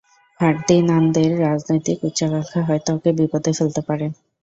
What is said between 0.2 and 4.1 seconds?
ফার্দিন্যান্দের রাজনৈতিক উচ্চাকাঙ্ক্ষা হয়তো ওকে বিপদে ফেলতে পারে।